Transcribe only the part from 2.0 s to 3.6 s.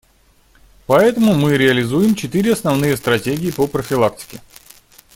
четыре основные стратегии